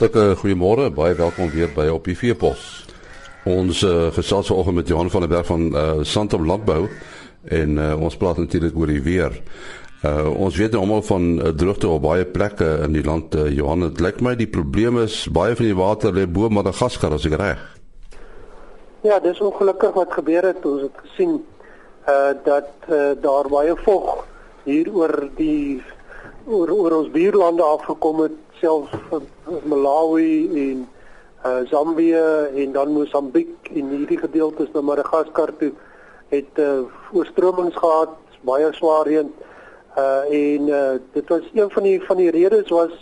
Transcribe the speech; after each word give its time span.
Hartlike 0.00 0.38
goeiemôre, 0.40 0.86
baie 0.96 1.12
welkom 1.12 1.50
weer 1.52 1.68
by 1.76 1.84
op 1.92 2.06
die 2.08 2.14
Veepos. 2.16 2.60
Ons 3.44 3.82
uh, 3.84 4.06
gesels 4.16 4.48
vanoggend 4.48 4.78
met 4.78 4.88
Johan 4.88 5.10
van 5.12 5.26
der 5.26 5.28
Berg 5.28 5.44
van 5.50 5.66
uh, 5.76 5.82
Santam 6.08 6.46
Landbou 6.48 6.86
en 7.44 7.76
uh, 7.76 7.90
ons 8.00 8.16
praat 8.16 8.40
natuurlik 8.40 8.78
oor 8.80 8.88
die 8.88 9.02
weer. 9.04 9.36
Uh, 10.00 10.30
ons 10.32 10.56
weet 10.56 10.72
nou 10.72 10.86
almal 10.86 11.04
van 11.04 11.26
uh, 11.34 11.52
droogte 11.52 11.90
op 11.92 12.00
baie 12.06 12.24
plekke 12.24 12.70
in 12.86 12.96
die 12.96 13.04
land 13.04 13.36
uh, 13.36 13.44
Johan. 13.52 13.90
Dit 13.90 14.00
lyk 14.00 14.24
my 14.24 14.32
die 14.40 14.48
probleem 14.48 15.02
is 15.04 15.26
baie 15.28 15.52
van 15.52 15.68
die 15.68 15.76
water 15.76 16.16
lê 16.16 16.24
bo 16.24 16.48
Madagaskar 16.48 17.18
as 17.18 17.28
ek 17.28 17.36
reg. 17.36 17.60
Ja, 19.04 19.20
dis 19.20 19.44
ongelukkig 19.44 20.00
wat 20.00 20.16
gebeur 20.16 20.48
het. 20.48 20.64
Ons 20.64 20.88
het 20.88 21.06
gesien 21.10 21.42
uh 22.08 22.32
dat 22.48 22.88
uh, 22.88 23.12
daar 23.20 23.52
baie 23.52 23.76
vog 23.84 24.22
hier 24.64 24.88
oor 24.96 25.28
die 25.36 25.82
oor, 26.46 26.70
oor 26.70 26.96
ons 27.00 27.10
buurlande 27.12 27.62
afgekom 27.62 28.24
het 28.24 28.38
selfs 28.60 28.92
Malawi 29.64 30.48
en 30.68 30.88
uh, 31.44 31.60
Zambië 31.70 32.24
en 32.54 32.72
dan 32.72 32.92
Mosambiek 32.92 33.70
en 33.74 33.92
hierdie 33.96 34.18
gedeeltes 34.18 34.72
na 34.74 34.80
Madagaskar 34.80 35.52
toe 35.58 35.72
het 36.30 36.60
uh, 36.62 36.86
oorstromings 37.12 37.76
gehad, 37.76 38.14
baie 38.46 38.68
swaar 38.72 39.08
reën. 39.08 39.32
Uh 39.98 40.22
en 40.30 40.68
uh, 40.70 40.98
dit 41.12 41.28
was 41.28 41.48
een 41.54 41.70
van 41.70 41.82
die 41.82 41.96
van 42.06 42.16
die 42.16 42.30
redes 42.30 42.68
was 42.70 42.92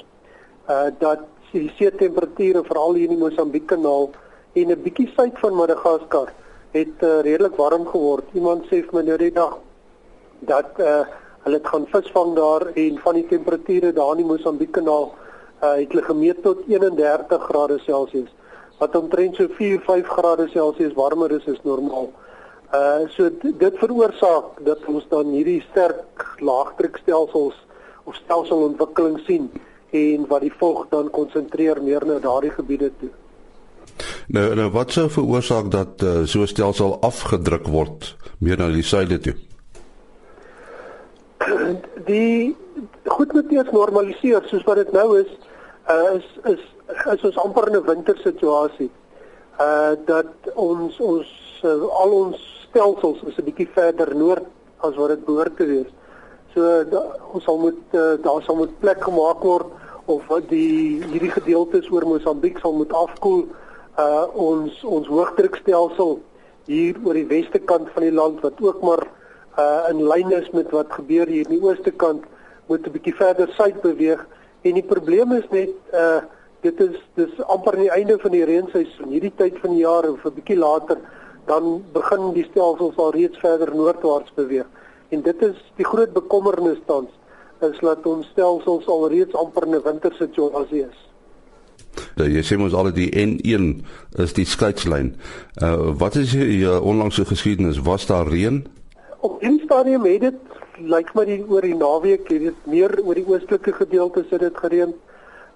uh 0.70 0.88
dat 0.98 1.26
die 1.52 1.68
see 1.76 1.90
temperature 1.90 2.62
veral 2.64 2.94
hier 2.96 3.10
in 3.10 3.16
die 3.16 3.20
Mosambiek 3.20 3.66
kanaal 3.66 4.10
en 4.52 4.72
'n 4.72 4.82
bietjie 4.82 5.10
suid 5.16 5.36
van 5.38 5.54
Madagaskar 5.54 6.32
het 6.72 7.02
uh, 7.02 7.20
redelik 7.20 7.56
warm 7.56 7.86
geword. 7.86 8.24
Iemand 8.32 8.64
sê 8.64 8.80
vir 8.80 8.94
my 8.94 9.02
nou 9.02 9.18
die 9.18 9.32
dag 9.32 9.58
dat 10.40 10.80
uh 10.80 11.04
hulle 11.44 11.56
het 11.56 11.66
gaan 11.66 11.86
visvang 11.92 12.34
daar 12.36 12.66
en 12.74 12.98
van 13.04 13.14
die 13.14 13.26
temperature 13.26 13.92
daar 13.92 14.10
in 14.16 14.22
die 14.22 14.30
Mosambiek 14.32 14.72
kanaal 14.72 15.12
uh, 15.62 15.74
het 15.74 15.92
hulle 15.92 16.02
gemeet 16.02 16.42
tot 16.42 16.64
31 16.66 17.42
grade 17.50 17.78
Celsius 17.84 18.30
wat 18.78 18.96
omtrent 18.96 19.36
so 19.36 19.48
4 19.58 19.80
5 19.86 20.06
grade 20.06 20.48
Celsius 20.48 20.94
warmer 20.94 21.30
is 21.34 21.46
as 21.50 21.62
normaal. 21.62 22.10
Uh 22.74 23.08
so 23.14 23.30
dit 23.42 23.78
veroorsaak 23.80 24.60
dat 24.64 24.84
ons 24.86 25.06
dan 25.08 25.32
hierdie 25.32 25.62
sterk 25.70 26.26
laagdrukstelsels 26.38 27.56
of 28.04 28.14
stelselontwikkeling 28.14 29.18
sien 29.26 29.48
en 29.90 30.26
wat 30.28 30.44
die 30.44 30.52
vog 30.52 30.86
dan 30.92 31.10
konsentreer 31.10 31.82
meer 31.82 32.06
na 32.06 32.18
daardie 32.22 32.52
gebiede 32.52 32.92
toe. 33.00 33.10
Nou 34.28 34.54
nou 34.54 34.70
wat 34.70 34.92
sou 34.92 35.08
veroorsaak 35.10 35.70
dat 35.72 36.02
uh, 36.02 36.24
so 36.24 36.44
'n 36.44 36.46
stelsel 36.46 36.98
afgedruk 37.00 37.66
word 37.66 38.16
meer 38.38 38.58
na 38.58 38.68
die 38.68 38.84
suide 38.84 39.18
toe? 39.18 39.34
Die 42.08 42.56
goed 43.04 43.32
moet 43.32 43.52
eers 43.52 43.70
normaliseer 43.70 44.42
soos 44.50 44.64
wat 44.66 44.82
dit 44.82 44.92
nou 44.92 45.08
is 45.20 45.30
uh, 45.88 46.14
is 46.18 46.26
is 46.44 46.64
is 47.14 47.24
ons 47.30 47.38
amper 47.44 47.68
in 47.68 47.76
'n 47.78 47.86
wintersituasie. 47.86 48.90
Uh 49.60 49.94
dat 50.04 50.52
ons 50.54 51.00
ons 51.00 51.28
uh, 51.64 51.82
al 52.02 52.10
ons 52.10 52.38
stelsels 52.68 53.22
is 53.26 53.38
'n 53.38 53.44
bietjie 53.44 53.68
verder 53.72 54.14
noord 54.16 54.46
as 54.80 54.94
wat 54.94 55.08
dit 55.08 55.24
behoort 55.24 55.56
te 55.56 55.66
wees. 55.66 55.90
So 56.54 56.84
da, 56.84 57.02
ons 57.32 57.44
sal 57.44 57.58
moet 57.58 57.82
uh, 57.92 58.14
daar 58.22 58.42
sal 58.42 58.56
moet 58.56 58.78
plek 58.80 59.02
gemaak 59.02 59.42
word 59.42 59.66
of 60.04 60.26
wat 60.26 60.48
die 60.48 61.02
hierdie 61.04 61.30
gedeeltes 61.30 61.90
oor 61.90 62.06
Mosambiek 62.06 62.58
sal 62.58 62.72
moet 62.72 62.92
afkoel. 62.92 63.46
Uh 63.98 64.26
ons 64.34 64.84
ons 64.84 65.06
hoëdrukstelsel 65.06 66.18
hier 66.66 66.96
oor 67.04 67.14
die 67.14 67.28
weste 67.28 67.58
kant 67.58 67.88
van 67.94 68.02
die 68.02 68.12
land 68.12 68.40
wat 68.40 68.60
ook 68.60 68.82
maar 68.82 69.06
uh 69.58 69.90
in 69.90 70.02
lyn 70.08 70.32
is 70.32 70.50
met 70.50 70.70
wat 70.70 70.92
gebeur 70.92 71.26
hier 71.26 71.46
in 71.46 71.58
die 71.58 71.62
ooste 71.62 71.90
kant 71.90 72.24
moet 72.66 72.86
'n 72.86 72.92
bietjie 72.92 73.14
verder 73.14 73.48
suid 73.56 73.80
beweeg 73.80 74.26
En 74.66 74.74
die 74.74 74.84
probleem 74.86 75.32
is 75.38 75.46
net 75.54 75.74
uh 75.94 76.20
dit 76.66 76.80
is 76.82 76.96
dis 77.14 77.34
amper 77.46 77.76
aan 77.76 77.84
die 77.84 77.92
einde 77.94 78.16
van 78.18 78.32
die 78.34 78.42
reenseisoen. 78.42 79.12
Hierdie 79.14 79.30
tyd 79.38 79.60
van 79.62 79.76
die 79.76 79.84
jaar 79.84 80.08
of 80.10 80.24
'n 80.26 80.34
bietjie 80.34 80.58
later 80.58 80.98
dan 81.46 81.84
begin 81.92 82.32
die 82.34 82.46
stelsels 82.50 82.96
al 82.96 83.12
reeds 83.14 83.38
verder 83.38 83.70
noordwaarts 83.74 84.32
beweeg. 84.34 84.66
En 85.08 85.22
dit 85.22 85.42
is 85.42 85.54
die 85.76 85.86
groot 85.86 86.12
bekommernis 86.12 86.80
tans 86.86 87.14
is 87.60 87.78
dat 87.80 88.06
ons 88.06 88.26
stelsels 88.34 88.86
al 88.86 89.08
reeds 89.08 89.34
amper 89.34 89.66
in 89.66 89.74
'n 89.74 89.82
wintersituasie 89.82 90.82
is. 90.82 90.98
Ja, 92.16 92.24
jy 92.24 92.42
sê 92.42 92.58
mos 92.58 92.74
al 92.74 92.92
die 92.92 93.10
N1 93.14 93.86
is 94.18 94.32
die 94.32 94.44
skeidslyn. 94.44 95.14
Uh 95.62 95.94
wat 95.94 96.14
is 96.14 96.30
die 96.30 96.66
uh, 96.66 96.82
onlangse 96.82 97.24
geskiedenis? 97.24 97.78
Was 97.78 98.06
daar 98.06 98.26
reën? 98.26 98.66
Op 99.20 99.42
'n 99.42 99.60
stadium 99.64 100.04
het 100.04 100.20
dit 100.20 100.34
lyk 100.78 101.08
my 101.14 101.24
die 101.24 101.44
oor 101.50 101.64
die 101.66 101.74
naweek 101.74 102.28
het 102.30 102.42
dit 102.42 102.66
meer 102.70 102.92
oor 103.02 103.14
die 103.14 103.26
oostelike 103.26 103.72
gedeeltes 103.72 104.30
het 104.30 104.40
dit 104.40 104.56
gereën. 104.56 104.94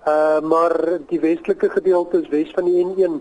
Uh 0.07 0.41
maar 0.41 0.99
die 1.07 1.21
westelike 1.21 1.69
gedeeltes 1.71 2.29
wes 2.29 2.51
van 2.51 2.65
die 2.65 2.85
N1 2.85 3.21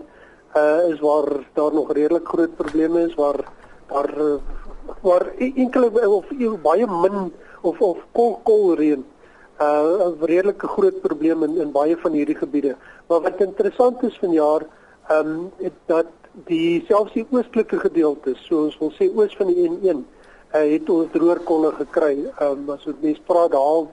uh 0.56 0.88
is 0.88 1.00
waar 1.00 1.28
daar 1.54 1.74
nog 1.74 1.92
redelik 1.92 2.26
groot 2.28 2.56
probleme 2.56 3.04
is 3.06 3.14
waar 3.14 3.38
daar 3.86 4.10
waar 5.00 5.26
e-, 5.38 5.52
enkele 5.56 6.08
of 6.10 6.26
baie 6.62 6.86
min 6.86 7.32
of 7.60 7.80
of 7.80 7.98
kol 8.12 8.40
kol 8.42 8.74
reën. 8.74 9.04
Uh 9.60 10.06
'n 10.06 10.24
redelike 10.24 10.66
groot 10.66 11.00
probleem 11.00 11.42
in 11.42 11.56
in 11.56 11.72
baie 11.72 11.96
van 11.96 12.12
hierdie 12.12 12.36
gebiede. 12.36 12.76
Maar 13.06 13.20
wat 13.20 13.40
interessant 13.40 14.02
is 14.02 14.18
vanjaar, 14.18 14.66
ehm 15.08 15.26
um, 15.26 15.50
dat 15.86 16.06
die 16.46 16.84
selfs 16.88 17.12
die 17.12 17.26
oostelike 17.30 17.78
gedeeltes, 17.78 18.46
so 18.46 18.64
ons 18.64 18.78
wil 18.78 18.90
sê 18.90 19.08
oos 19.14 19.36
van 19.36 19.46
die 19.46 19.70
N1 19.70 20.02
uh, 20.54 20.72
het 20.72 20.90
ons 20.90 21.10
droërkolle 21.12 21.72
gekry. 21.80 22.14
Ehm 22.38 22.68
um, 22.68 22.70
as 22.70 22.86
ons 22.86 23.00
mens 23.00 23.20
praat 23.26 23.52
daar 23.52 23.88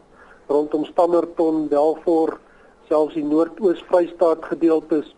rondom 0.50 0.86
Standerton, 0.86 1.68
Belfort, 1.68 2.40
selfs 2.90 3.14
die 3.14 3.24
Noord-Oos-Vrystaat 3.24 4.46
gedeeltes. 4.52 5.16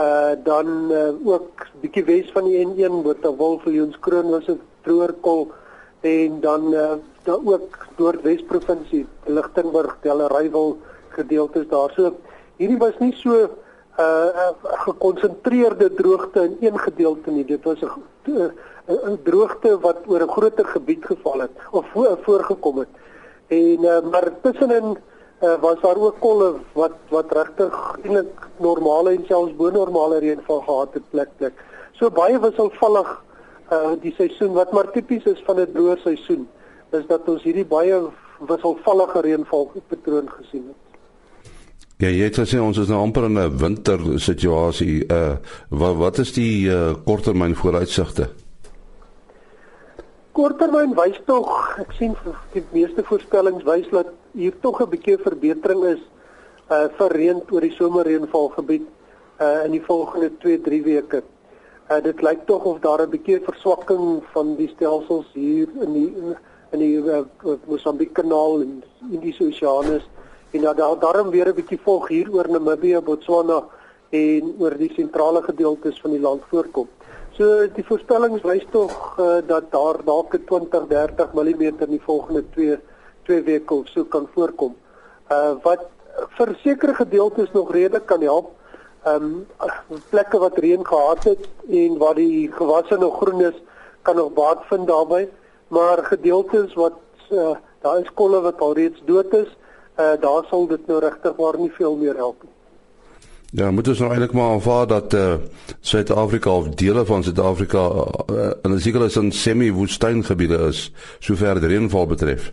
Uh 0.00 0.32
dan 0.44 0.92
uh, 0.92 1.10
ook 1.28 1.66
bietjie 1.82 2.04
wes 2.04 2.30
van 2.32 2.48
die 2.48 2.62
N1 2.64 3.02
met 3.04 3.26
'n 3.26 3.36
Wolfvillionskroon 3.36 4.30
was 4.30 4.48
'n 4.48 4.60
droërkol 4.82 5.50
en 6.00 6.40
dan 6.40 6.72
uh, 6.74 6.92
daar 7.22 7.38
ook 7.44 7.86
Noordwes 7.96 8.42
provinsie, 8.42 9.06
Lichtenburg, 9.24 9.98
Delaraywil 10.00 10.78
gedeeltes 11.08 11.68
daar. 11.68 11.92
So 11.94 12.16
hierdie 12.56 12.78
was 12.78 12.98
nie 12.98 13.12
so 13.12 13.30
'n 13.44 13.50
uh, 14.00 14.48
gekonsentreerde 14.62 15.94
droogte 15.94 16.44
in 16.44 16.56
een 16.60 16.78
gedeelte 16.78 17.30
nie. 17.30 17.44
Dit 17.44 17.64
was 17.64 17.80
'n 17.80 17.92
'n 18.28 19.18
droogte 19.22 19.78
wat 19.80 19.98
oor 20.06 20.22
'n 20.22 20.34
groter 20.36 20.66
gebied 20.66 21.04
geval 21.04 21.38
het 21.40 21.50
of 21.70 21.86
voor, 21.92 22.18
voorgekom 22.22 22.78
het. 22.78 22.88
En 23.46 23.78
uh, 23.84 24.00
maar 24.10 24.40
tussenin 24.40 24.96
uh, 25.42 25.60
was 25.60 25.80
daar 25.80 25.96
ook 25.96 26.18
kolle 26.18 26.54
wat 26.72 26.92
wat 27.08 27.32
regtig 27.32 27.98
eintlik 28.02 28.48
normale 28.56 29.10
en 29.10 29.24
selfs 29.26 29.56
bo 29.56 29.70
normale 29.70 30.18
reënval 30.18 30.60
gehad 30.60 30.94
het 30.94 31.10
plek 31.10 31.28
plek. 31.36 31.52
So 31.92 32.10
baie 32.10 32.40
wisselvallig 32.40 33.22
uh 33.72 33.92
die 34.00 34.14
seisoen 34.14 34.52
wat 34.52 34.72
maar 34.72 34.90
tipies 34.90 35.24
is 35.24 35.42
van 35.46 35.60
'n 35.60 35.72
droë 35.72 35.96
seisoen 35.96 36.48
is 36.90 37.06
dat 37.06 37.28
ons 37.28 37.42
hierdie 37.42 37.66
baie 37.66 38.00
wisselvallige 38.38 39.20
reënval 39.20 39.70
patroon 39.88 40.28
gesien 40.30 40.64
het. 40.68 40.81
Ja, 42.02 42.08
jy 42.10 42.24
het 42.26 42.38
gesê 42.40 42.58
ons 42.58 42.78
is 42.82 42.88
nou 42.90 42.96
amper 42.98 43.28
in 43.28 43.38
'n 43.38 43.58
winter 43.58 44.00
situasie. 44.18 45.06
Uh 45.06 45.36
wat 45.70 45.96
wat 45.96 46.18
is 46.18 46.32
die 46.32 46.66
uh, 46.66 46.94
korttermyn 47.04 47.54
vooruitsigte? 47.54 48.26
Korttermyn 50.32 50.96
wys 50.98 51.20
tog, 51.26 51.76
ek 51.78 51.92
sien 51.98 52.16
die 52.52 52.64
meeste 52.72 53.04
voorspellings 53.06 53.62
wys 53.62 53.86
dat 53.92 54.08
hier 54.34 54.54
tog 54.60 54.80
'n 54.82 54.90
bietjie 54.90 55.16
verbetering 55.18 55.84
is 55.84 56.02
uh 56.70 56.88
vir 56.98 57.10
reën 57.12 57.42
oor 57.50 57.60
die 57.60 57.76
somerreënvalgebied 57.78 58.86
uh 59.38 59.64
in 59.64 59.70
die 59.70 59.84
volgende 59.86 60.30
2-3 60.42 60.82
weke. 60.82 61.22
Uh 61.88 62.00
dit 62.02 62.22
lyk 62.22 62.46
tog 62.46 62.64
of 62.64 62.80
daar 62.80 63.06
'n 63.06 63.10
bietjie 63.10 63.38
verswakking 63.46 64.24
van 64.32 64.56
die 64.56 64.68
stelsels 64.74 65.30
hier 65.34 65.68
in 65.80 65.92
die 65.92 66.10
in 66.72 66.78
die 66.78 66.96
uh, 66.98 67.22
Mosambiek 67.66 68.12
kanaal 68.12 68.60
en 68.60 68.82
Indiese 69.10 69.44
Oseaan 69.44 69.92
is 69.92 70.08
en 70.52 70.60
dat 70.60 70.76
daar 70.76 70.98
daarom 70.98 71.30
weer 71.30 71.48
'n 71.48 71.54
bietjie 71.54 71.80
volg 71.82 72.08
hier 72.08 72.32
oor 72.32 72.48
Namibië, 72.50 73.00
Botswana 73.00 73.64
en 74.10 74.54
oor 74.58 74.76
die 74.76 74.92
sentrale 74.94 75.42
gedeeltes 75.42 76.00
van 76.00 76.10
die 76.10 76.20
land 76.20 76.42
voorkom. 76.50 76.88
So 77.32 77.66
die 77.74 77.84
voorspellings 77.84 78.42
wys 78.42 78.66
tog 78.70 79.18
uh, 79.18 79.40
dat 79.46 79.70
daar 79.72 80.04
dalk 80.04 80.36
20 80.46 80.86
30 80.88 81.32
mm 81.32 81.62
in 81.62 81.94
die 81.96 82.02
volgende 82.04 82.44
2 82.50 82.78
2 83.22 83.42
weke 83.42 83.74
of 83.74 83.88
so 83.88 84.04
kan 84.04 84.28
voorkom. 84.34 84.74
Uh 85.30 85.54
wat 85.62 85.88
vir 86.36 86.56
sekere 86.62 86.94
gedeeltes 86.94 87.52
nog 87.52 87.72
redelik 87.72 88.06
kan 88.06 88.20
help. 88.20 88.50
Um 89.06 89.46
plekke 90.10 90.38
wat 90.38 90.58
reën 90.58 90.86
gehad 90.86 91.24
het 91.24 91.48
en 91.68 91.98
waar 91.98 92.14
die 92.14 92.52
gewasse 92.52 92.96
nog 92.96 93.16
groen 93.16 93.40
is, 93.40 93.62
kan 94.02 94.16
nog 94.16 94.32
baat 94.32 94.66
vind 94.68 94.86
daarbey, 94.86 95.28
maar 95.68 96.04
gedeeltes 96.04 96.74
wat 96.74 96.92
uh, 97.30 97.56
daar 97.80 97.98
is 97.98 98.12
kolle 98.14 98.40
wat 98.40 98.60
alreeds 98.60 99.02
dood 99.04 99.34
is, 99.34 99.48
uh 99.98 100.20
daar 100.20 100.44
sal 100.50 100.66
dit 100.66 100.86
nou 100.86 101.00
regtig 101.00 101.36
waar 101.36 101.58
nie 101.58 101.70
veel 101.70 101.96
meer 101.96 102.16
help 102.16 102.42
nie. 102.42 102.52
Ja, 103.54 103.70
moet 103.70 103.88
ons 103.88 103.98
nou 103.98 104.08
eintlik 104.10 104.32
maar 104.32 104.50
aanvaar 104.50 104.86
dat 104.86 105.14
eh 105.14 105.20
uh, 105.20 105.34
Suid-Afrika 105.80 106.50
of 106.50 106.68
dele 106.68 107.04
van 107.04 107.22
Suid-Afrika 107.22 107.78
uh, 108.30 108.50
in 108.62 108.72
'n 108.72 108.78
sekere 108.80 109.08
sin 109.08 109.32
semi-woestyngebiede 109.32 110.58
is 110.68 110.92
sover 111.18 111.60
die 111.60 111.68
reënval 111.68 112.06
betref. 112.06 112.52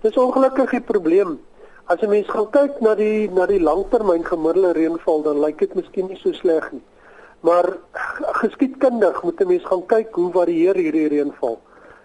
Dis 0.00 0.16
ongelukkig 0.16 0.72
'n 0.72 0.84
probleem. 0.84 1.40
As 1.84 2.00
'n 2.00 2.08
mens 2.08 2.28
gaan 2.28 2.50
kyk 2.50 2.80
na 2.80 2.94
die 2.94 3.30
na 3.30 3.46
die 3.46 3.60
langtermyn 3.60 4.24
gemiddelde 4.24 4.72
reënval, 4.72 5.22
dan 5.22 5.40
lyk 5.40 5.58
dit 5.58 5.74
miskien 5.74 6.06
nie 6.06 6.16
so 6.16 6.32
sleg 6.32 6.72
nie. 6.72 6.82
Maar 7.40 7.76
geskiedkundig 8.42 9.22
moet 9.22 9.40
'n 9.40 9.46
mens 9.46 9.64
gaan 9.64 9.86
kyk 9.86 10.08
hoe 10.14 10.32
varieer 10.32 10.74
hierdie 10.74 11.08
reënval. 11.08 11.58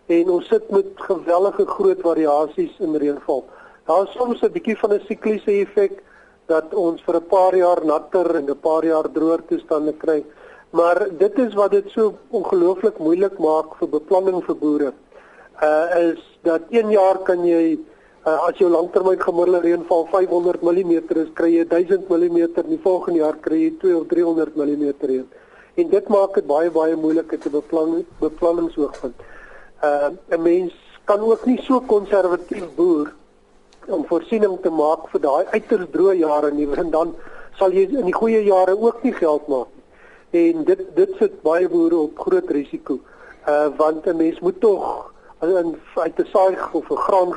En 0.06 0.30
ons 0.30 0.48
sit 0.48 0.70
met 0.70 0.86
gewellige 0.96 1.66
groot 1.66 2.02
variasies 2.02 2.80
in 2.80 2.96
reënval. 2.96 3.46
Daar 3.88 4.04
is 4.04 4.16
soms 4.20 4.42
'n 4.42 4.52
bietjie 4.52 4.78
van 4.78 4.94
'n 4.94 5.04
sikliese 5.08 5.52
effek 5.64 6.04
dat 6.46 6.74
ons 6.74 7.02
vir 7.06 7.16
'n 7.16 7.28
paar 7.28 7.56
jaar 7.56 7.86
natter 7.86 8.36
en 8.36 8.50
'n 8.50 8.60
paar 8.60 8.86
jaar 8.86 9.08
droër 9.12 9.42
toestande 9.48 9.94
kry. 9.94 10.26
Maar 10.70 11.08
dit 11.18 11.38
is 11.40 11.54
wat 11.54 11.72
dit 11.72 11.90
so 11.90 12.14
ongelooflik 12.30 12.98
moeilik 12.98 13.38
maak 13.40 13.76
vir 13.80 13.90
beplanning 13.90 14.44
vir 14.44 14.56
boere. 14.56 14.94
Uh 15.64 15.86
is 16.12 16.40
dat 16.42 16.62
een 16.70 16.90
jaar 16.92 17.18
kan 17.24 17.46
jy 17.46 17.80
uh, 18.26 18.48
as 18.48 18.58
jou 18.58 18.70
langtermyn 18.70 19.22
gemiddelde 19.22 19.62
reënval 19.62 20.08
500 20.12 20.62
mm 20.62 20.92
is, 21.10 21.30
kry 21.34 21.52
jy 21.58 21.66
1000 21.68 22.10
mm 22.10 22.40
die 22.68 22.80
volgende 22.84 23.20
jaar 23.20 23.38
kry 23.40 23.60
jy 23.62 23.72
2 23.80 24.00
of 24.00 24.08
300 24.08 24.56
mm 24.56 24.94
reën. 25.00 25.28
En 25.76 25.90
dit 25.90 26.08
maak 26.08 26.34
dit 26.34 26.48
baie 26.48 26.72
baie 26.72 26.96
moeilik 26.96 27.40
te 27.40 27.50
beplan 27.50 28.06
beplanningsoogpunt. 28.20 29.16
Uh 29.84 30.10
'n 30.30 30.42
mens 30.42 30.74
kan 31.06 31.20
ook 31.20 31.46
nie 31.46 31.62
so 31.62 31.80
konservatief 31.80 32.76
boer 32.76 33.14
om 33.88 34.06
voorsiening 34.06 34.58
te 34.62 34.70
maak 34.70 35.08
vir 35.12 35.22
daai 35.22 35.46
uiters 35.54 35.90
droë 35.94 36.16
jare 36.22 36.52
nie 36.52 36.68
want 36.68 36.92
dan 36.92 37.14
sal 37.60 37.74
jy 37.74 37.88
in 37.90 38.06
die 38.06 38.16
goeie 38.16 38.44
jare 38.46 38.76
ook 38.78 39.04
nie 39.04 39.14
geld 39.14 39.48
maak 39.48 39.70
nie. 39.76 39.86
En 40.42 40.66
dit 40.68 40.82
dit 40.96 41.14
sit 41.20 41.42
baie 41.44 41.70
boere 41.70 41.98
op 42.08 42.20
groot 42.26 42.50
risiko. 42.58 43.00
Uh 43.48 43.70
want 43.78 44.08
'n 44.08 44.18
mens 44.18 44.40
moet 44.40 44.60
tog 44.62 45.14
in 45.42 45.78
uit 45.96 46.20
'n 46.20 46.28
saai 46.34 46.58
of 46.74 46.90
'n 46.90 47.04
graan 47.08 47.34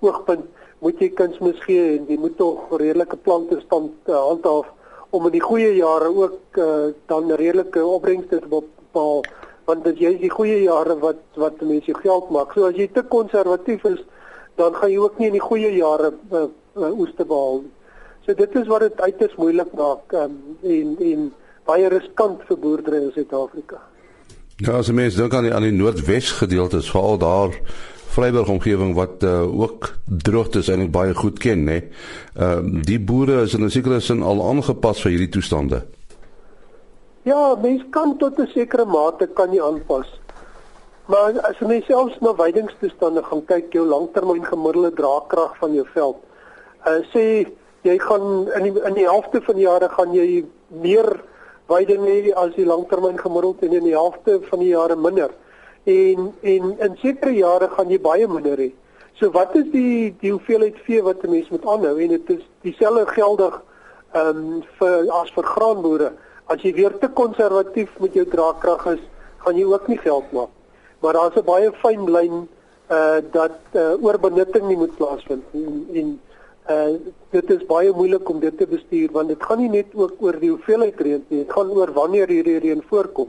oogpunt 0.00 0.44
moet 0.78 0.98
jy 0.98 1.08
kunsmis 1.14 1.60
gee 1.62 1.98
en 1.98 2.06
jy 2.08 2.18
moet 2.18 2.36
tog 2.36 2.58
redelike 2.70 3.16
plante 3.16 3.60
stand 3.60 3.92
uh, 4.06 4.14
handhaaf 4.14 4.66
om 5.10 5.26
in 5.26 5.32
die 5.32 5.44
goeie 5.44 5.74
jare 5.76 6.08
ook 6.08 6.58
uh, 6.58 6.90
dan 7.06 7.30
redelike 7.30 7.84
opbrengste 7.84 8.40
te 8.40 8.48
bepaal 8.48 9.22
want 9.64 9.84
dit 9.84 10.00
is 10.00 10.18
die 10.20 10.30
goeie 10.30 10.62
jare 10.62 10.96
wat 10.98 11.22
wat 11.34 11.60
mense 11.60 11.94
geld 11.94 12.30
maak. 12.30 12.52
So 12.52 12.66
as 12.66 12.76
jy 12.76 12.88
te 12.92 13.02
konservatief 13.02 13.84
is 13.84 14.02
dan 14.56 14.74
gaan 14.74 14.90
jy 14.90 14.98
ook 14.98 15.18
nie 15.18 15.26
in 15.26 15.38
die 15.38 15.46
goeie 15.46 15.70
jare 15.76 16.12
uh, 16.12 16.48
uh, 16.76 16.90
oes 16.98 17.14
te 17.16 17.24
behaal 17.24 17.62
nie. 17.62 17.72
So 18.26 18.34
dit 18.38 18.54
is 18.54 18.68
wat 18.70 18.80
dit 18.80 19.00
uiters 19.00 19.34
moeilik 19.36 19.72
maak 19.74 20.12
um, 20.14 20.36
en 20.62 20.92
en 21.00 21.32
baie 21.66 21.88
riskant 21.88 22.42
vir 22.46 22.58
boerdery 22.58 23.00
in 23.02 23.10
Suid-Afrika. 23.14 23.80
Ja, 24.62 24.76
as 24.78 24.92
mens 24.94 25.16
dink 25.18 25.34
aan 25.34 25.48
die 25.48 25.54
aan 25.54 25.66
die 25.66 25.74
noordwes 25.74 26.30
gedeeltes, 26.38 26.90
veral 26.90 27.18
daar 27.18 27.56
Vryburg 28.12 28.48
omgewing 28.52 28.92
wat 28.94 29.24
uh, 29.24 29.40
ook 29.60 29.88
droogtes 30.04 30.68
eintlik 30.68 30.92
baie 30.92 31.14
goed 31.16 31.38
ken, 31.40 31.66
hè. 31.66 31.80
Ehm 32.36 32.68
uh, 32.76 32.82
die 32.84 33.00
boere 33.00 33.42
is 33.46 33.54
in 33.56 33.64
'n 33.64 33.70
sekere 33.70 34.00
sin 34.00 34.22
al 34.22 34.42
aangepas 34.50 35.00
vir 35.02 35.10
hierdie 35.16 35.32
toestande. 35.38 35.82
Ja, 37.22 37.56
mens 37.62 37.82
kan 37.90 38.16
tot 38.18 38.38
'n 38.38 38.46
sekere 38.54 38.84
mate 38.84 39.26
kan 39.34 39.52
jy 39.52 39.62
aanpas. 39.62 40.20
Maar 41.10 41.34
as 41.48 41.58
jy 41.58 41.80
selfs 41.82 42.20
na 42.22 42.30
weidingstoestande 42.38 43.24
gaan 43.26 43.40
kyk, 43.48 43.72
jou 43.74 43.82
langtermyn 43.90 44.44
gemiddelde 44.46 44.92
draagkrag 44.94 45.56
van 45.58 45.72
jou 45.74 45.82
veld. 45.94 46.20
Uh 46.86 47.00
sê 47.10 47.24
jy 47.82 47.96
gaan 47.98 48.46
in 48.54 48.68
die 48.68 48.82
in 48.86 48.94
die 48.94 49.08
helfte 49.08 49.40
van 49.42 49.58
die 49.58 49.64
jare 49.66 49.88
gaan 49.90 50.14
jy 50.14 50.44
meer 50.84 51.08
weiding 51.72 52.06
hê 52.06 52.30
as 52.44 52.54
die 52.54 52.68
langtermyn 52.68 53.18
gemiddeld 53.18 53.66
en 53.66 53.74
in 53.80 53.88
die 53.88 53.96
helfte 53.96 54.38
van 54.46 54.62
die 54.62 54.70
jare 54.70 54.96
minder. 55.08 55.34
En 55.90 56.30
en 56.54 56.70
in 56.86 56.96
sekere 57.02 57.34
jare 57.34 57.72
gaan 57.74 57.90
jy 57.90 57.98
baie 58.06 58.30
minder 58.30 58.62
hê. 58.62 58.70
So 59.18 59.34
wat 59.34 59.58
is 59.58 59.66
die 59.74 60.14
die 60.22 60.30
hoeveelheid 60.30 60.78
vee 60.86 61.02
wat 61.02 61.26
'n 61.26 61.34
mens 61.34 61.50
moet 61.50 61.66
aanhou 61.66 61.98
en 61.98 62.14
dit 62.14 62.34
is 62.38 62.48
dieselfde 62.62 63.06
geldig 63.10 63.60
ehm 64.14 64.38
um, 64.38 64.62
vir 64.78 65.10
as 65.18 65.34
vir 65.34 65.52
graanboere. 65.58 66.12
As 66.46 66.62
jy 66.62 66.74
weer 66.78 66.98
te 66.98 67.08
konservatief 67.08 67.90
met 67.98 68.14
jou 68.14 68.24
draagkrag 68.24 68.86
is, 68.86 69.06
gaan 69.38 69.56
jy 69.56 69.64
ook 69.64 69.88
nie 69.88 69.98
geld 69.98 70.32
maak 70.32 70.61
maar 71.02 71.12
daar's 71.12 71.36
'n 71.36 71.44
baie 71.44 71.72
fyn 71.82 72.10
lyn 72.10 72.48
uh 72.90 73.18
dat 73.32 73.58
uh 73.74 74.04
oorbenutting 74.04 74.66
nie 74.68 74.76
moet 74.76 74.96
plaasvind 74.96 75.44
en, 75.52 75.86
en 75.92 76.20
uh 76.68 76.94
dit 77.30 77.50
is 77.50 77.66
baie 77.66 77.92
moeilik 77.92 78.28
om 78.28 78.40
dit 78.40 78.58
te 78.58 78.66
bestuur 78.66 79.12
want 79.12 79.28
dit 79.28 79.42
gaan 79.42 79.58
nie 79.58 79.68
net 79.68 79.94
ook 79.94 80.14
oor 80.18 80.38
die 80.40 80.50
hoeveelheid 80.50 81.00
reën 81.00 81.24
nie, 81.28 81.44
dit 81.44 81.52
gaan 81.52 81.70
oor 81.70 81.92
wanneer 81.92 82.28
hierdie 82.28 82.58
reën 82.58 82.82
voorkom. 82.88 83.28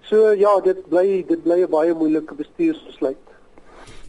So 0.00 0.32
ja, 0.32 0.60
dit 0.60 0.88
bly 0.88 1.24
dit 1.28 1.42
bly 1.42 1.62
'n 1.62 1.70
baie 1.70 1.94
moeilike 1.94 2.34
bestuursbesluit. 2.34 3.26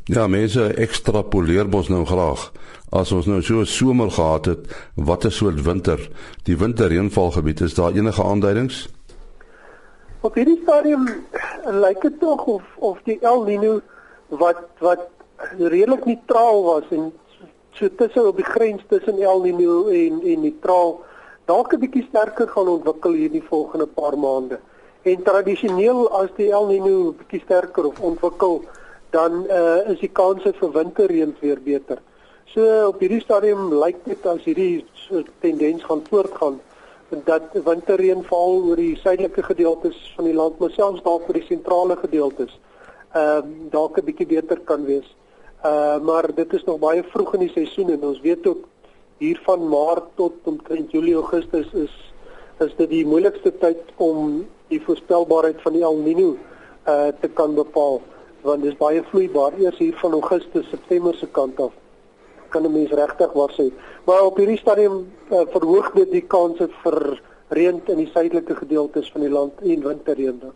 Ja, 0.05 0.27
mense 0.27 0.73
ekstrapoleer 0.73 1.67
mos 1.69 1.87
nou 1.87 2.05
graag. 2.05 2.51
As 2.89 3.11
ons 3.11 3.25
nou 3.25 3.41
so 3.41 3.59
'n 3.59 3.65
somer 3.65 4.11
gehad 4.11 4.45
het, 4.45 4.91
wat 4.95 5.25
'n 5.25 5.31
soort 5.31 5.61
winter. 5.61 6.09
Die 6.43 6.57
winterreënvalgebied, 6.57 7.61
is 7.61 7.73
daar 7.73 7.93
enige 7.93 8.23
aanduidings? 8.23 8.89
Op 10.21 10.33
hierdie 10.33 10.59
stadium 10.63 11.07
lyk 11.65 12.01
dit 12.01 12.19
tog 12.19 12.45
of 12.45 12.63
of 12.79 12.99
die 13.03 13.17
El 13.21 13.45
Niño 13.45 13.81
wat 14.29 14.61
wat 14.79 15.07
redelik 15.57 16.05
neutraal 16.05 16.63
was 16.63 16.83
en 16.89 17.11
so 17.71 17.89
tussen 17.95 18.27
op 18.27 18.35
die 18.35 18.45
grens 18.45 18.81
tussen 18.87 19.21
El 19.21 19.41
Niño 19.41 19.87
en 19.89 20.21
en 20.21 20.41
neutraal 20.41 20.99
dalk 21.45 21.73
'n 21.73 21.79
bietjie 21.79 22.05
sterker 22.09 22.47
gaan 22.47 22.67
ontwikkel 22.67 23.11
hierdie 23.11 23.43
volgende 23.43 23.87
paar 23.87 24.17
maande. 24.17 24.59
En 25.01 25.23
tradisioneel 25.23 26.09
as 26.21 26.29
die 26.37 26.51
El 26.51 26.67
Niño 26.67 27.13
bietjie 27.17 27.41
sterker 27.41 27.85
of 27.85 27.99
ontwikkel, 27.99 28.61
dan 29.09 29.45
uh, 29.49 29.89
is 29.91 29.99
die 29.99 30.11
kanse 30.11 30.53
vir 30.53 30.71
winterreën 30.71 31.35
weer 31.39 31.59
beter. 31.61 31.97
So 32.45 32.87
op 32.87 32.99
hierdie 32.99 33.21
stadium 33.21 33.73
lyk 33.73 34.03
dit 34.05 34.25
as 34.25 34.43
hierdie 34.43 34.85
so 34.93 35.23
tendens 35.39 35.83
gaan 35.83 36.03
voortgaan 36.09 36.59
dat 37.25 37.41
winterreën 37.65 38.23
val 38.23 38.61
oor 38.63 38.75
die 38.75 38.97
suidelike 38.97 39.43
gedeeltes 39.43 40.13
van 40.15 40.25
die 40.25 40.33
land, 40.33 40.59
maar 40.59 40.71
selfs 40.71 41.03
daar 41.03 41.19
vir 41.25 41.39
die 41.39 41.47
sentrale 41.47 41.97
gedeeltes 41.97 42.59
ehm 43.11 43.47
uh, 43.47 43.69
dalk 43.71 43.97
'n 43.97 44.05
bietjie 44.05 44.27
beter 44.27 44.59
kan 44.59 44.85
wees. 44.85 45.15
Uh 45.65 45.99
maar 45.99 46.33
dit 46.35 46.53
is 46.53 46.63
nog 46.63 46.79
baie 46.79 47.03
vroeg 47.03 47.33
in 47.33 47.39
die 47.39 47.51
seisoen 47.53 47.89
en 47.89 48.03
ons 48.03 48.21
weet 48.21 48.47
ook 48.47 48.67
hier 49.17 49.39
van 49.43 49.67
Maart 49.67 50.07
tot 50.15 50.33
omtrent 50.43 50.91
Julie 50.91 51.15
Augustus 51.15 51.73
is 51.73 52.13
is 52.59 52.75
dit 52.77 52.89
die 52.89 53.05
moeilikste 53.05 53.51
tyd 53.57 53.81
om 53.95 54.47
die 54.67 54.81
voorspelbaarheid 54.81 55.61
van 55.61 55.73
die 55.73 55.83
El 55.83 55.97
Niño 55.97 56.37
uh 56.87 57.07
te 57.19 57.27
kan 57.27 57.55
bepaal 57.55 58.01
want 58.41 58.63
dit 58.63 58.71
is 58.71 58.77
baie 58.77 59.03
vloeibaar 59.03 59.59
eers 59.59 59.77
hier 59.77 59.97
van 60.01 60.11
Augustus 60.11 60.69
September 60.69 61.15
se 61.15 61.27
kant 61.27 61.59
af 61.59 61.80
kan 62.51 62.65
'n 62.65 62.71
mens 62.71 62.91
regtig 62.91 63.33
waar 63.33 63.53
sê. 63.57 63.71
Maar 64.05 64.21
op 64.25 64.37
hierdie 64.37 64.57
stadium 64.57 65.07
uh, 65.31 65.41
verhoog 65.55 65.91
dit 65.95 66.11
die 66.11 66.27
kanse 66.27 66.69
vir 66.83 67.21
reën 67.49 67.81
in 67.85 67.97
die 67.97 68.09
suidelike 68.13 68.55
gedeeltes 68.55 69.11
van 69.11 69.21
die 69.21 69.29
land 69.29 69.53
en 69.61 69.83
winterreën 69.83 70.39
dan. 70.39 70.53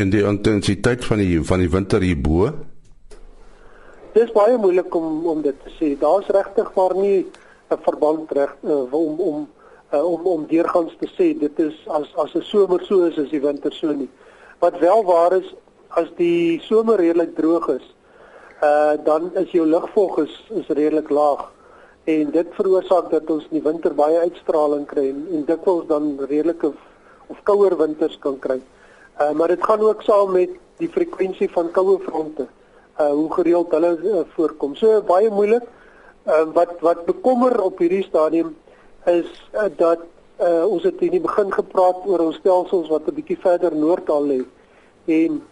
En 0.00 0.10
die 0.10 0.24
intensiteit 0.24 1.04
van 1.04 1.18
die 1.22 1.42
van 1.42 1.58
die 1.58 1.70
winter 1.70 2.00
hierbo? 2.00 2.50
Dit 4.12 4.22
is 4.26 4.32
baie 4.32 4.58
moeilik 4.58 4.94
om 4.94 5.26
om 5.26 5.42
dit 5.42 5.56
te 5.64 5.72
sê. 5.78 5.98
Daar's 5.98 6.28
regtig 6.28 6.74
maar 6.74 6.96
nie 6.96 7.26
'n 7.70 7.78
verband 7.80 8.30
reg 8.30 8.56
uh, 8.62 8.92
om 8.92 9.20
om 9.20 9.48
uh, 9.92 10.04
om 10.04 10.26
om 10.26 10.46
deurgangs 10.46 10.96
te 11.00 11.08
sê 11.16 11.32
dit 11.38 11.58
is 11.58 11.76
as 11.88 12.08
as 12.16 12.34
'n 12.34 12.42
somer 12.42 12.84
so 12.84 13.04
is 13.04 13.18
as 13.18 13.30
die 13.30 13.40
winter 13.40 13.72
so 13.72 13.92
nie. 13.92 14.10
Wat 14.58 14.78
wel 14.78 15.04
waar 15.04 15.32
is 15.32 15.54
as 15.88 16.08
die 16.16 16.60
somer 16.60 16.96
redelik 16.96 17.34
droog 17.36 17.68
is, 17.68 17.94
uh 18.62 18.94
dan 19.04 19.30
is 19.34 19.50
jou 19.50 19.66
lugvog 19.66 20.18
is 20.18 20.34
is 20.60 20.68
redelik 20.68 21.10
laag 21.10 21.50
en 22.04 22.30
dit 22.30 22.46
veroorsaak 22.58 23.10
dat 23.10 23.30
ons 23.30 23.44
in 23.50 23.58
die 23.58 23.62
winter 23.62 23.94
baie 23.94 24.18
uitstraling 24.18 24.86
kry 24.86 25.08
en, 25.10 25.26
en 25.34 25.44
dikwels 25.46 25.86
dan 25.90 26.14
redelike 26.30 26.72
of 27.26 27.42
kouer 27.42 27.76
winters 27.78 28.18
kan 28.18 28.38
kry. 28.38 28.60
Uh 29.20 29.30
maar 29.38 29.48
dit 29.48 29.64
gaan 29.64 29.80
ook 29.80 30.02
saam 30.02 30.32
met 30.32 30.50
die 30.78 30.88
frekwensie 30.88 31.50
van 31.50 31.70
koue 31.70 31.98
fronte. 32.06 32.46
Uh 32.98 33.10
hoe 33.10 33.30
gereeld 33.32 33.70
hulle 33.70 33.92
uh, 33.98 34.24
voorkom. 34.34 34.74
So 34.74 35.02
baie 35.06 35.30
moeilik. 35.30 35.66
Uh 36.26 36.44
wat 36.54 36.78
wat 36.80 37.04
bekommer 37.04 37.62
op 37.62 37.78
hierdie 37.78 38.04
stadium 38.06 38.56
is 39.06 39.30
uh, 39.54 39.70
dat 39.76 40.06
uh 40.40 40.66
ons 40.66 40.82
het 40.82 41.02
in 41.02 41.16
die 41.16 41.22
begin 41.22 41.50
gepraat 41.52 42.06
oor 42.06 42.28
ons 42.28 42.38
stelsels 42.42 42.90
wat 42.94 43.08
'n 43.10 43.14
bietjie 43.14 43.38
verder 43.38 43.74
noord 43.74 44.10
al 44.10 44.26
lê 44.26 44.40
en 45.06 45.42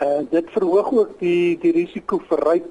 Uh 0.00 0.22
dit 0.30 0.50
verhoog 0.50 0.92
ook 0.92 1.18
die 1.18 1.58
die 1.58 1.72
risiko 1.72 2.20
vir 2.28 2.40
ryp 2.48 2.68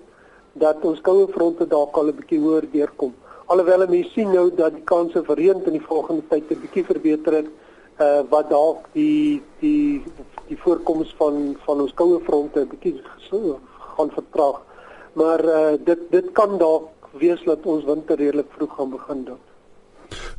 dat 0.53 0.83
ons 0.83 1.01
koue 1.01 1.27
fronte 1.31 1.67
dalk 1.67 1.97
al 1.97 2.09
'n 2.09 2.15
bietjie 2.15 2.39
hoër 2.39 2.65
deurkom. 2.71 3.13
Alhoewel 3.45 3.87
mense 3.87 4.09
sien 4.13 4.31
nou 4.31 4.49
dat 4.55 4.73
die 4.73 4.83
kanse 4.83 5.23
vir 5.23 5.35
reën 5.35 5.63
in 5.65 5.77
die 5.77 5.87
volgende 5.87 6.23
tyd 6.29 6.51
'n 6.51 6.61
bietjie 6.61 6.85
verbeter 6.85 7.33
het, 7.33 7.49
uh 7.99 8.21
wat 8.29 8.49
dalk 8.49 8.87
die 8.93 9.41
die 9.59 10.03
die 10.47 10.57
voorkoms 10.57 11.13
van 11.17 11.57
van 11.65 11.81
ons 11.81 11.93
koue 11.93 12.19
fronte 12.19 12.59
'n 12.59 12.67
bietjie 12.67 13.01
gaan 13.97 14.11
vertraag. 14.11 14.61
Maar 15.13 15.45
uh 15.45 15.77
dit 15.85 15.99
dit 16.11 16.31
kan 16.31 16.57
dalk 16.57 16.89
wees 17.11 17.43
dat 17.43 17.65
ons 17.65 17.83
winter 17.83 18.17
redelik 18.17 18.47
vroeg 18.55 18.75
gaan 18.75 18.89
begin 18.89 19.23
dan. 19.23 19.39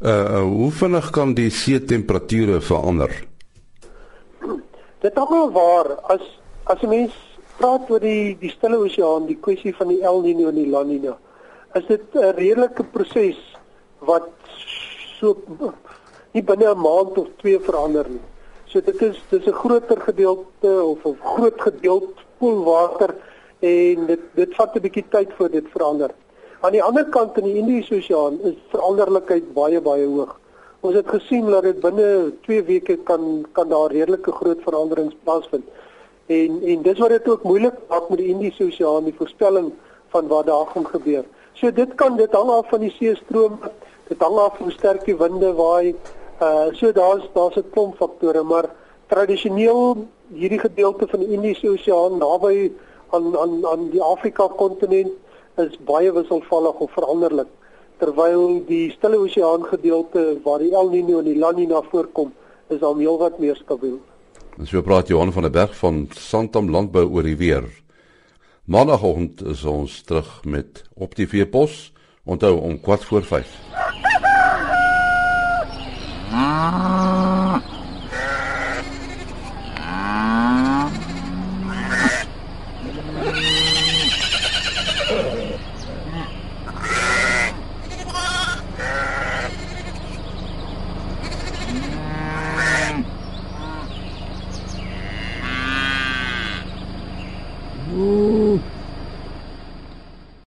Uh 0.02 0.40
hoe 0.40 0.70
vinnig 0.70 1.10
kan 1.10 1.34
die 1.34 1.50
see 1.50 1.84
temperature 1.84 2.60
verander? 2.60 3.12
Dit 5.00 5.12
is 5.12 5.18
almal 5.18 5.52
waar 5.52 5.94
as 6.14 6.41
As 6.72 6.80
'n 6.82 6.88
mens 6.88 7.12
praat 7.58 7.90
oor 7.92 8.00
die 8.00 8.32
die 8.40 8.50
Stille 8.50 8.78
Oseaan, 8.80 9.26
die 9.28 9.36
kwessie 9.44 9.74
van 9.76 9.90
die 9.92 10.00
El 10.10 10.22
Niño 10.24 10.48
en 10.48 10.56
die 10.56 10.70
La 10.74 10.80
Niña, 10.90 11.16
is 11.78 11.84
dit 11.86 12.14
'n 12.14 12.32
redelike 12.38 12.84
proses 12.94 13.40
wat 14.10 14.30
so 15.18 15.36
nie 16.32 16.42
binne 16.42 16.70
'n 16.70 16.84
maand 16.86 17.18
of 17.22 17.28
twee 17.42 17.58
verander 17.68 18.06
nie. 18.08 18.24
So 18.70 18.80
dit 18.80 19.02
is 19.02 19.20
dis 19.28 19.46
'n 19.46 19.60
groter 19.62 20.00
gedeelte 20.00 20.72
of 20.92 21.04
'n 21.04 21.18
groot 21.34 21.60
gedeelte 21.60 22.24
poolwater 22.38 23.14
en 23.60 24.06
dit 24.06 24.22
dit 24.34 24.54
vat 24.54 24.74
'n 24.74 24.80
bietjie 24.80 25.04
tyd 25.10 25.30
voor 25.36 25.50
dit 25.50 25.68
verander. 25.74 26.10
Aan 26.60 26.72
die 26.72 26.82
ander 26.82 27.04
kant 27.04 27.36
in 27.38 27.44
die 27.44 27.58
Indiese 27.60 27.96
Oseaan 27.96 28.40
is 28.40 28.56
veranderlikheid 28.70 29.52
baie 29.52 29.80
baie 29.80 30.06
hoog. 30.06 30.40
Ons 30.80 30.94
het 30.94 31.08
gesien 31.08 31.46
dat 31.50 31.62
dit 31.62 31.80
binne 31.80 32.32
2 32.42 32.62
weke 32.62 32.96
kan 32.96 33.46
kan 33.52 33.68
daar 33.68 33.90
redelike 33.92 34.32
groot 34.32 34.60
veranderings 34.62 35.16
plaasvind. 35.24 35.64
En 36.26 36.60
en 36.62 36.82
dis 36.82 36.98
wat 36.98 37.08
dit 37.08 37.28
ook 37.28 37.42
moeilik 37.42 37.74
maak 37.88 38.08
met 38.08 38.18
die 38.18 38.28
Indiese 38.28 38.64
Oseaan 38.64 39.04
die 39.04 39.14
voorspelling 39.16 39.72
van 40.08 40.26
wat 40.26 40.46
daar 40.46 40.66
gaan 40.66 40.86
gebeur. 40.86 41.24
So 41.52 41.72
dit 41.72 41.94
kan 41.94 42.16
dit 42.16 42.32
hang 42.32 42.50
af 42.50 42.68
van 42.68 42.80
die 42.80 42.90
see 42.90 43.14
stroom, 43.14 43.58
dit 44.08 44.20
hang 44.20 44.36
af 44.38 44.58
hoe 44.58 44.70
sterk 44.70 45.04
die 45.04 45.16
winde 45.16 45.52
waai. 45.54 45.94
Uh 46.42 46.68
so 46.72 46.92
daar's 46.92 47.28
daar's 47.32 47.56
'n 47.56 47.70
klomp 47.70 47.96
faktore, 47.96 48.42
maar 48.42 48.70
tradisioneel 49.06 50.06
hierdie 50.32 50.58
gedeelte 50.58 51.08
van 51.08 51.20
die 51.20 51.32
Indiese 51.32 51.68
Oseaan 51.68 52.18
naby 52.18 52.72
aan 53.10 53.36
aan 53.38 53.66
aan 53.66 53.90
die 53.90 54.02
Afrika 54.02 54.48
kontinent 54.56 55.12
is 55.56 55.76
baie 55.84 56.12
wisselvallig 56.12 56.78
of 56.80 56.90
veranderlik 56.92 57.48
terwyl 58.02 58.62
die 58.66 58.90
Stille 58.90 59.18
Oseaan 59.18 59.64
gedeelte 59.64 60.38
waar 60.44 60.58
die 60.58 60.72
El 60.74 60.88
Niño 60.90 61.18
en 61.18 61.28
die 61.28 61.38
La 61.38 61.52
Niña 61.52 61.82
voorkom 61.90 62.32
is 62.68 62.82
al 62.82 62.96
heelwat 62.96 63.38
meer 63.38 63.56
stabiel. 63.56 64.00
Ons 64.60 64.68
so 64.68 64.82
praat 64.84 65.08
Johan 65.08 65.32
van 65.32 65.46
der 65.46 65.52
Berg 65.52 65.76
van 65.78 66.02
Santam 66.12 66.68
Landbou 66.68 67.06
oor 67.08 67.24
die 67.24 67.38
weer. 67.40 67.64
Maandagoggend 68.68 69.40
is 69.48 69.64
ons 69.64 70.02
terug 70.04 70.44
met 70.44 70.84
op 70.94 71.16
die 71.16 71.26
veepos. 71.26 71.92
Onthou 72.24 72.58
om 72.60 72.76
kwart 72.80 73.04
voor 73.04 73.24
5. 73.24 73.48